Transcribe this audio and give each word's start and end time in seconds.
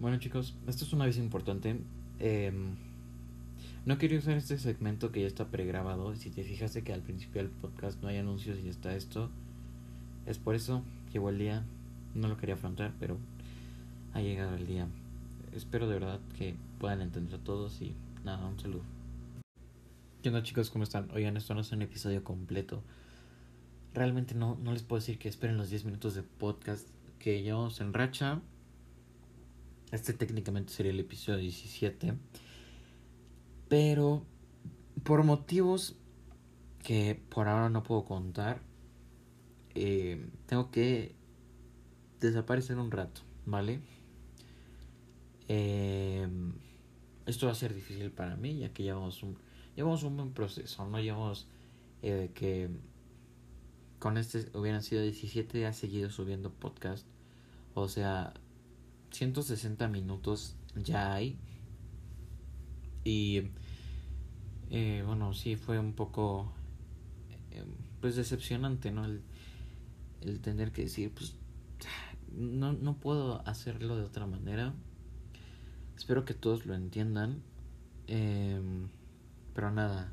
Bueno 0.00 0.16
chicos, 0.16 0.54
esto 0.66 0.86
es 0.86 0.94
una 0.94 1.04
vez 1.04 1.18
importante. 1.18 1.76
Em, 2.20 2.74
no 3.84 3.98
quería 3.98 4.18
usar 4.18 4.38
este 4.38 4.56
segmento 4.56 5.12
que 5.12 5.20
ya 5.20 5.26
está 5.26 5.48
pregrabado. 5.48 6.16
Si 6.16 6.30
te 6.30 6.42
fijaste 6.42 6.82
que 6.82 6.94
al 6.94 7.02
principio 7.02 7.42
del 7.42 7.50
podcast 7.50 8.00
no 8.00 8.08
hay 8.08 8.16
anuncios 8.16 8.58
y 8.60 8.70
está 8.70 8.96
esto, 8.96 9.28
es 10.24 10.38
por 10.38 10.54
eso. 10.54 10.82
Llegó 11.12 11.28
el 11.28 11.36
día. 11.36 11.64
No 12.14 12.28
lo 12.28 12.38
quería 12.38 12.54
afrontar, 12.54 12.94
pero 12.98 13.18
ha 14.14 14.22
llegado 14.22 14.56
el 14.56 14.66
día. 14.66 14.88
Espero 15.54 15.86
de 15.86 15.98
verdad 15.98 16.18
que 16.38 16.54
puedan 16.78 17.02
entender 17.02 17.34
a 17.34 17.44
todos 17.44 17.82
y 17.82 17.94
nada, 18.24 18.46
un 18.46 18.58
saludo. 18.58 18.84
¿Qué 20.22 20.30
onda 20.30 20.42
chicos? 20.42 20.70
¿Cómo 20.70 20.84
están? 20.84 21.10
Oigan, 21.12 21.36
esto 21.36 21.54
no 21.54 21.60
es 21.60 21.72
un 21.72 21.82
episodio 21.82 22.24
completo. 22.24 22.82
Realmente 23.92 24.34
no, 24.34 24.56
no 24.62 24.72
les 24.72 24.82
puedo 24.82 24.98
decir 24.98 25.18
que 25.18 25.28
esperen 25.28 25.58
los 25.58 25.68
10 25.68 25.84
minutos 25.84 26.14
de 26.14 26.22
podcast 26.22 26.88
que 27.18 27.42
llevamos 27.42 27.82
en 27.82 27.92
racha. 27.92 28.40
Este 29.92 30.12
técnicamente 30.12 30.72
sería 30.72 30.92
el 30.92 31.00
episodio 31.00 31.38
17. 31.38 32.14
Pero 33.68 34.24
por 35.04 35.24
motivos 35.24 35.96
que 36.82 37.20
por 37.28 37.48
ahora 37.48 37.68
no 37.68 37.82
puedo 37.82 38.04
contar, 38.04 38.62
eh, 39.74 40.24
tengo 40.46 40.70
que 40.70 41.14
desaparecer 42.20 42.78
un 42.78 42.90
rato, 42.90 43.22
¿vale? 43.46 43.80
Eh, 45.48 46.28
esto 47.26 47.46
va 47.46 47.52
a 47.52 47.56
ser 47.56 47.74
difícil 47.74 48.10
para 48.10 48.36
mí, 48.36 48.58
ya 48.58 48.72
que 48.72 48.82
llevamos 48.82 49.22
un, 49.22 49.36
llevamos 49.76 50.02
un 50.02 50.16
buen 50.16 50.32
proceso, 50.32 50.88
no 50.88 51.00
llevamos 51.00 51.46
eh, 52.02 52.30
que 52.34 52.70
con 53.98 54.16
este 54.16 54.46
hubieran 54.56 54.82
sido 54.82 55.02
17 55.02 55.58
días 55.58 55.76
seguido 55.76 56.10
subiendo 56.10 56.50
podcast, 56.50 57.06
o 57.74 57.88
sea, 57.88 58.32
160 59.10 59.88
minutos 59.88 60.56
ya 60.76 61.14
hay. 61.14 61.38
Y 63.04 63.42
eh, 64.70 65.02
bueno, 65.06 65.34
sí 65.34 65.56
fue 65.56 65.78
un 65.78 65.94
poco 65.94 66.52
eh, 67.50 67.64
pues 68.00 68.16
decepcionante, 68.16 68.90
¿no? 68.90 69.04
El, 69.04 69.22
tener 70.42 70.70
que 70.70 70.82
decir, 70.82 71.12
pues 71.12 71.34
no, 72.30 72.72
no 72.74 72.98
puedo 72.98 73.46
hacerlo 73.48 73.96
de 73.96 74.02
otra 74.02 74.26
manera. 74.26 74.74
Espero 75.96 76.24
que 76.24 76.34
todos 76.34 76.66
lo 76.66 76.74
entiendan. 76.74 77.42
Eh, 78.06 78.60
pero 79.54 79.70
nada. 79.70 80.12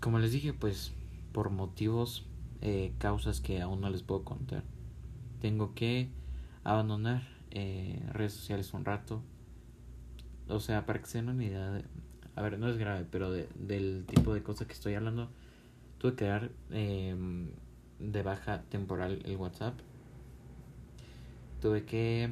como 0.00 0.18
les 0.18 0.32
dije, 0.32 0.52
pues 0.52 0.92
por 1.32 1.50
motivos, 1.50 2.24
eh, 2.62 2.92
causas 2.98 3.40
que 3.40 3.60
aún 3.60 3.80
no 3.80 3.90
les 3.90 4.02
puedo 4.02 4.24
contar 4.24 4.64
tengo 5.40 5.74
que 5.74 6.08
abandonar 6.64 7.22
eh, 7.50 8.02
redes 8.12 8.32
sociales 8.32 8.72
un 8.74 8.84
rato. 8.84 9.22
O 10.48 10.60
sea, 10.60 10.86
para 10.86 11.00
que 11.00 11.06
se 11.06 11.18
den 11.18 11.28
una 11.28 11.44
idea, 11.44 11.82
a 12.34 12.42
ver, 12.42 12.58
no 12.58 12.68
es 12.68 12.78
grave, 12.78 13.06
pero 13.10 13.30
de, 13.30 13.48
del 13.54 14.04
tipo 14.06 14.34
de 14.34 14.42
cosas 14.42 14.66
que 14.66 14.72
estoy 14.72 14.94
hablando, 14.94 15.30
tuve 15.98 16.14
que 16.14 16.24
dar 16.24 16.50
em, 16.70 17.50
de 17.98 18.22
baja 18.22 18.62
temporal 18.62 19.20
el 19.24 19.36
WhatsApp. 19.36 19.78
Tuve 21.60 21.84
que, 21.84 22.30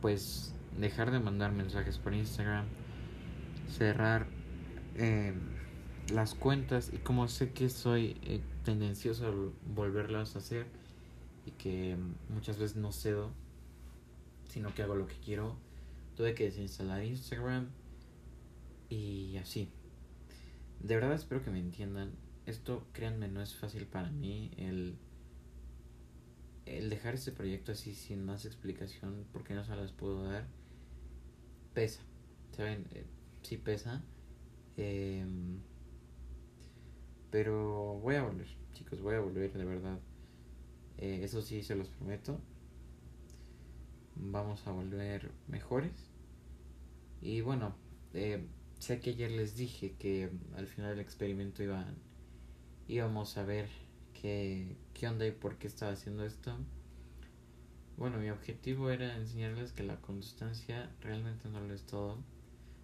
pues, 0.00 0.54
dejar 0.78 1.10
de 1.10 1.20
mandar 1.20 1.52
mensajes 1.52 1.98
por 1.98 2.12
Instagram, 2.12 2.66
cerrar 3.68 4.26
eh, 4.96 5.32
las 6.12 6.34
cuentas 6.34 6.90
y 6.92 6.98
como 6.98 7.28
sé 7.28 7.52
que 7.52 7.68
soy 7.68 8.16
eh, 8.22 8.40
tendencioso 8.64 9.26
a 9.26 9.74
volverlas 9.74 10.36
a 10.36 10.38
hacer, 10.38 10.66
y 11.46 11.52
que 11.52 11.96
muchas 12.28 12.58
veces 12.58 12.76
no 12.76 12.92
cedo, 12.92 13.30
sino 14.48 14.74
que 14.74 14.82
hago 14.82 14.96
lo 14.96 15.06
que 15.06 15.16
quiero. 15.24 15.56
Tuve 16.16 16.34
que 16.34 16.44
desinstalar 16.44 17.04
Instagram 17.04 17.68
y 18.90 19.36
así. 19.36 19.70
De 20.80 20.96
verdad 20.96 21.14
espero 21.14 21.42
que 21.42 21.50
me 21.50 21.60
entiendan. 21.60 22.12
Esto, 22.46 22.86
créanme, 22.92 23.28
no 23.28 23.40
es 23.42 23.54
fácil 23.54 23.86
para 23.86 24.10
mí 24.10 24.50
el, 24.56 24.96
el 26.64 26.90
dejar 26.90 27.14
este 27.14 27.32
proyecto 27.32 27.72
así 27.72 27.94
sin 27.94 28.24
más 28.24 28.44
explicación 28.44 29.24
porque 29.32 29.54
no 29.54 29.64
se 29.64 29.74
las 29.76 29.92
puedo 29.92 30.24
dar. 30.24 30.46
Pesa, 31.74 32.02
¿saben? 32.52 32.86
Eh, 32.90 33.04
sí 33.42 33.56
pesa. 33.56 34.02
Em, 34.76 35.60
pero 37.30 37.98
voy 38.02 38.16
a 38.16 38.22
volver, 38.22 38.48
chicos, 38.72 39.00
voy 39.00 39.14
a 39.14 39.20
volver 39.20 39.52
de 39.52 39.64
verdad. 39.64 39.98
Eh, 40.98 41.20
eso 41.22 41.42
sí, 41.42 41.62
se 41.62 41.74
los 41.74 41.88
prometo. 41.88 42.38
Vamos 44.16 44.66
a 44.66 44.72
volver 44.72 45.30
mejores. 45.48 45.92
Y 47.20 47.40
bueno, 47.40 47.74
eh, 48.14 48.46
sé 48.78 49.00
que 49.00 49.10
ayer 49.10 49.30
les 49.30 49.56
dije 49.56 49.94
que 49.98 50.30
al 50.56 50.66
final 50.66 50.90
del 50.90 51.00
experimento 51.00 51.62
iban, 51.62 51.96
íbamos 52.88 53.36
a 53.36 53.44
ver 53.44 53.68
qué, 54.20 54.76
qué 54.94 55.08
onda 55.08 55.26
y 55.26 55.32
por 55.32 55.56
qué 55.56 55.66
estaba 55.66 55.92
haciendo 55.92 56.24
esto. 56.24 56.56
Bueno, 57.96 58.18
mi 58.18 58.28
objetivo 58.30 58.90
era 58.90 59.16
enseñarles 59.16 59.72
que 59.72 59.82
la 59.82 60.00
constancia 60.02 60.90
realmente 61.00 61.48
no 61.48 61.60
lo 61.60 61.72
es 61.72 61.84
todo, 61.84 62.18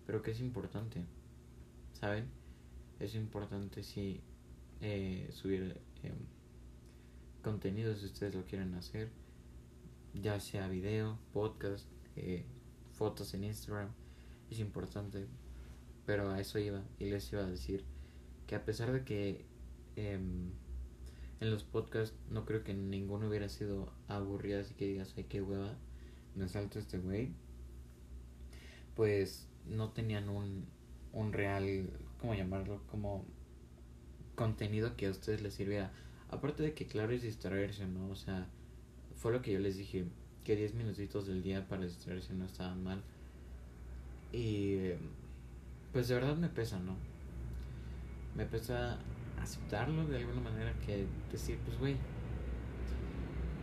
pero 0.07 0.23
que 0.23 0.31
es 0.31 0.41
importante, 0.41 1.05
¿saben? 1.93 2.27
Es 2.99 3.15
importante 3.15 3.83
si 3.83 4.23
eh, 4.81 5.29
subir 5.31 5.77
eh, 6.03 6.13
contenido 7.43 7.95
si 7.95 8.07
ustedes 8.07 8.35
lo 8.35 8.45
quieren 8.45 8.75
hacer, 8.75 9.11
ya 10.15 10.41
sea 10.41 10.69
video, 10.69 11.19
podcast, 11.33 11.87
eh, 12.17 12.45
fotos 12.93 13.35
en 13.35 13.45
Instagram, 13.45 13.89
es 14.51 14.61
importante. 14.61 15.27
Pero 16.07 16.31
a 16.31 16.41
eso 16.41 16.59
iba 16.59 16.83
y 16.99 17.11
les 17.11 17.33
iba 17.33 17.43
a 17.43 17.47
decir 17.47 17.85
que 18.47 18.55
a 18.55 18.65
pesar 18.65 18.93
de 18.93 19.05
que 19.05 19.45
em, 19.97 20.51
en 21.41 21.51
los 21.51 21.65
podcasts 21.65 22.17
no 22.31 22.45
creo 22.45 22.65
que 22.65 22.75
ninguno 22.75 23.29
hubiera 23.29 23.49
sido 23.49 23.93
aburrido, 24.09 24.61
así 24.61 24.75
que 24.75 24.87
digas, 24.87 25.15
ay, 25.17 25.25
qué 25.25 25.43
hueva, 25.43 25.77
me 26.35 26.49
salto 26.49 26.79
este 26.79 26.99
güey, 26.99 27.33
pues 28.95 29.49
no 29.67 29.91
tenían 29.91 30.29
un, 30.29 30.67
un 31.13 31.33
real, 31.33 31.91
¿cómo 32.21 32.35
llamarlo? 32.35 32.83
Como 32.91 33.25
contenido 34.35 34.97
que 34.97 35.07
a 35.07 35.11
ustedes 35.11 35.43
les 35.43 35.55
sirviera 35.55 35.93
Aparte 36.33 36.63
de 36.63 36.75
que, 36.75 36.87
claro, 36.87 37.13
es 37.13 37.23
distraerse, 37.23 37.87
¿no? 37.87 38.09
O 38.09 38.17
sea, 38.17 38.49
fue 39.15 39.33
lo 39.33 39.43
que 39.43 39.53
yo 39.53 39.61
les 39.61 39.77
dije, 39.77 40.07
que 40.45 40.57
10 40.57 40.75
minutitos 40.75 41.27
del 41.27 41.43
día 41.43 41.69
para 41.69 41.85
distraerse 41.85 42.35
no 42.35 42.47
estaban 42.47 42.83
mal. 42.83 43.03
Y 44.33 44.93
pues 45.93 46.09
de 46.09 46.15
verdad 46.15 46.37
me 46.37 46.49
pesa, 46.49 46.79
¿no? 46.81 46.97
Me 48.35 48.47
pesa 48.47 48.99
aceptarlo 49.41 50.07
de 50.07 50.19
alguna 50.19 50.41
manera 50.41 50.73
que 50.87 51.07
decir, 51.31 51.59
pues, 51.67 51.79
güey, 51.79 51.97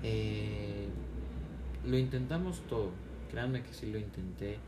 eh, 0.04 0.88
lo 1.86 1.98
intentamos 1.98 2.62
todo. 2.68 2.92
Créanme 3.32 3.64
que 3.64 3.74
sí 3.74 3.92
lo 3.92 3.98
intenté. 3.98 4.60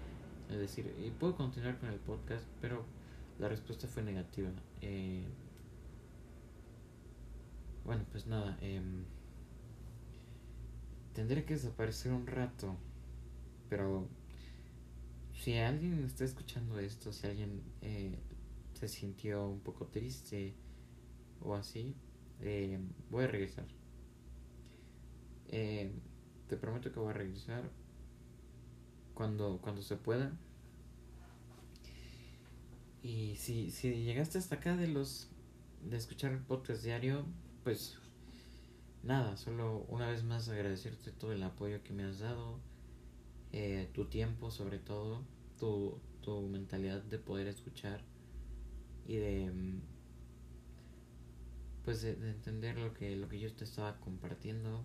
Es 0.50 0.58
decir, 0.58 0.94
y 1.06 1.12
puedo 1.12 1.36
continuar 1.36 1.78
con 1.78 1.90
el 1.90 2.00
podcast, 2.00 2.46
pero 2.60 2.84
la 3.40 3.48
respuesta 3.48 3.88
fue 3.88 4.04
negativa. 4.04 4.50
Eh, 4.82 5.24
bueno, 7.86 8.06
pues 8.12 8.28
nada, 8.28 8.58
em, 8.62 9.06
tendré 11.14 11.46
que 11.46 11.56
desaparecer 11.56 12.12
un 12.12 12.28
rato, 12.28 12.76
pero 13.70 14.08
si 15.34 15.58
alguien 15.58 16.04
está 16.04 16.24
escuchando 16.24 16.80
esto, 16.80 17.12
si 17.12 17.28
alguien 17.28 17.64
eh, 17.82 18.20
se 18.74 18.88
sintió 18.88 19.48
un 19.48 19.60
poco 19.60 19.88
triste 19.88 20.54
o 21.42 21.56
así, 21.56 21.96
eh, 22.42 22.80
voy 23.10 23.24
a 23.24 23.28
regresar. 23.28 23.66
Eh, 25.48 25.92
te 26.48 26.58
prometo 26.58 26.92
que 26.92 27.00
voy 27.00 27.10
a 27.10 27.14
regresar 27.14 27.70
cuando, 29.14 29.60
cuando 29.62 29.82
se 29.82 29.96
pueda. 29.96 30.32
Y 33.04 33.36
si, 33.36 33.72
si 33.72 34.04
llegaste 34.04 34.38
hasta 34.38 34.56
acá 34.56 34.78
de 34.78 34.88
los 34.88 35.28
de 35.90 35.98
escuchar 35.98 36.32
el 36.32 36.40
podcast 36.40 36.84
diario, 36.84 37.26
pues 37.64 37.98
nada, 39.04 39.38
solo 39.38 39.86
una 39.90 40.10
vez 40.10 40.24
más 40.24 40.50
agradecerte 40.50 41.12
todo 41.12 41.32
el 41.32 41.44
apoyo 41.44 41.84
que 41.84 41.94
me 41.94 42.04
has 42.04 42.20
dado, 42.20 42.60
eh, 43.52 43.90
tu 43.94 44.06
tiempo 44.06 44.52
sobre 44.52 44.80
todo, 44.80 45.24
tu, 45.60 46.00
tu 46.22 46.42
mentalidad 46.42 47.02
de 47.04 47.20
poder 47.20 47.48
escuchar 47.48 48.02
y 49.08 49.16
de 49.18 49.52
mm, 49.52 49.82
pues 51.84 52.02
de, 52.02 52.12
entender 52.12 52.78
lo 52.78 52.94
que 52.94 53.16
lo 53.16 53.28
que 53.28 53.40
yo 53.40 53.52
te 53.54 53.64
estaba 53.64 54.00
compartiendo. 54.00 54.84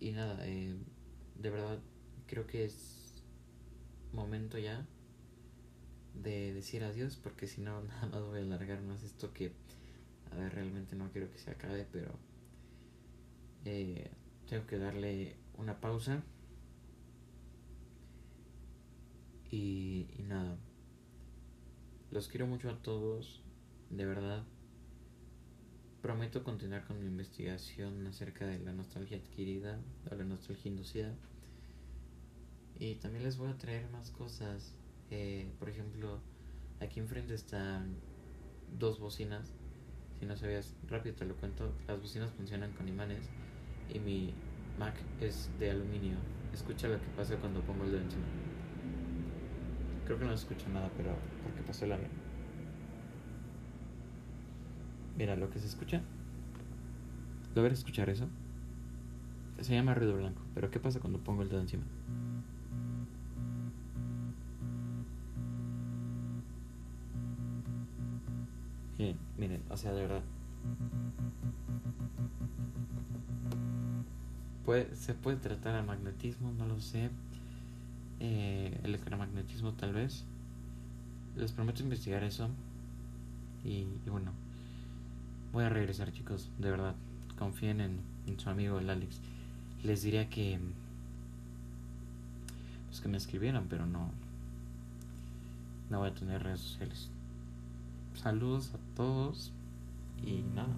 Y 0.00 0.12
nada 0.12 0.46
eh, 0.46 0.74
de 1.36 1.50
verdad 1.50 1.78
creo 2.26 2.46
que 2.46 2.64
es 2.64 3.22
momento 4.12 4.58
ya 4.58 4.86
de 6.14 6.52
decir 6.52 6.84
adiós 6.84 7.16
porque 7.16 7.46
si 7.46 7.60
no 7.60 7.82
nada 7.82 8.06
más 8.06 8.22
voy 8.22 8.38
a 8.40 8.42
alargar 8.42 8.82
más 8.82 9.02
esto 9.02 9.32
que 9.32 9.52
realmente 10.50 10.96
no 10.96 11.10
quiero 11.10 11.30
que 11.30 11.38
se 11.38 11.50
acabe, 11.50 11.86
pero 11.90 12.12
eh, 13.64 14.10
tengo 14.48 14.66
que 14.66 14.78
darle 14.78 15.36
una 15.56 15.80
pausa. 15.80 16.22
Y, 19.50 20.08
y 20.18 20.22
nada. 20.22 20.58
Los 22.10 22.28
quiero 22.28 22.46
mucho 22.46 22.70
a 22.70 22.82
todos, 22.82 23.42
de 23.90 24.04
verdad. 24.04 24.44
Prometo 26.02 26.44
continuar 26.44 26.84
con 26.86 27.00
mi 27.00 27.06
investigación 27.06 28.06
acerca 28.06 28.46
de 28.46 28.58
la 28.60 28.72
nostalgia 28.72 29.16
adquirida 29.16 29.80
o 30.10 30.14
la 30.14 30.24
nostalgia 30.24 30.70
inducida. 30.70 31.14
Y 32.78 32.96
también 32.96 33.24
les 33.24 33.38
voy 33.38 33.50
a 33.50 33.58
traer 33.58 33.88
más 33.90 34.10
cosas. 34.10 34.74
Eh, 35.10 35.50
por 35.58 35.68
ejemplo, 35.68 36.20
aquí 36.80 37.00
enfrente 37.00 37.34
están 37.34 37.96
dos 38.78 39.00
bocinas. 39.00 39.52
Si 40.18 40.26
no 40.26 40.36
sabías, 40.36 40.74
rápido 40.88 41.14
te 41.14 41.24
lo 41.24 41.34
cuento. 41.36 41.72
Las 41.86 42.00
bocinas 42.00 42.30
funcionan 42.32 42.72
con 42.72 42.88
imanes 42.88 43.28
y 43.92 43.98
mi 43.98 44.32
Mac 44.78 44.94
es 45.20 45.50
de 45.58 45.70
aluminio. 45.70 46.16
Escucha 46.52 46.88
lo 46.88 47.00
que 47.00 47.08
pasa 47.16 47.36
cuando 47.36 47.60
pongo 47.60 47.84
el 47.84 47.92
dedo 47.92 48.02
encima. 48.02 48.24
Creo 50.06 50.18
que 50.18 50.24
no 50.24 50.32
escucha 50.32 50.68
nada, 50.68 50.90
pero 50.96 51.16
porque 51.42 51.62
pasó 51.62 51.84
el 51.84 51.92
avión. 51.92 52.10
Mira, 55.18 55.36
lo 55.36 55.50
que 55.50 55.58
se 55.58 55.66
escucha. 55.66 56.00
¿Logras 57.54 57.78
escuchar 57.78 58.08
eso? 58.10 58.28
Se 59.60 59.74
llama 59.74 59.94
ruido 59.94 60.16
blanco. 60.16 60.42
Pero 60.54 60.70
¿qué 60.70 60.78
pasa 60.78 61.00
cuando 61.00 61.18
pongo 61.18 61.42
el 61.42 61.48
dedo 61.48 61.60
encima? 61.60 61.84
Miren, 68.98 69.18
miren, 69.36 69.62
o 69.68 69.76
sea, 69.76 69.92
de 69.92 70.02
verdad. 70.02 70.22
Puede, 74.64 74.94
se 74.96 75.14
puede 75.14 75.36
tratar 75.36 75.74
al 75.74 75.86
magnetismo, 75.86 76.52
no 76.52 76.66
lo 76.66 76.80
sé. 76.80 77.10
Eh, 78.20 78.80
electromagnetismo 78.84 79.74
tal 79.74 79.92
vez. 79.92 80.24
Les 81.36 81.52
prometo 81.52 81.82
investigar 81.82 82.24
eso. 82.24 82.48
Y, 83.64 83.86
bueno, 84.08 84.32
voy 85.52 85.64
a 85.64 85.68
regresar 85.68 86.12
chicos, 86.12 86.50
de 86.58 86.70
verdad. 86.70 86.94
Confíen 87.38 87.80
en, 87.80 88.00
en 88.26 88.40
su 88.40 88.48
amigo 88.48 88.78
el 88.78 88.88
Alex. 88.88 89.20
Les 89.84 90.02
diría 90.02 90.30
que... 90.30 90.58
Pues 92.88 93.00
que 93.00 93.08
me 93.08 93.18
escribieran, 93.18 93.66
pero 93.68 93.84
no... 93.84 94.10
No 95.90 95.98
voy 95.98 96.08
a 96.08 96.14
tener 96.14 96.42
redes 96.42 96.60
sociales. 96.60 97.10
Saludos 98.22 98.72
a 98.74 98.96
todos. 98.96 99.52
Y 100.24 100.42
nada. 100.54 100.68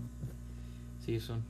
Sí, 1.04 1.20
son 1.20 1.42